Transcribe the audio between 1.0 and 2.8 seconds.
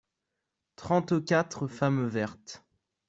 quatre femmes vertes.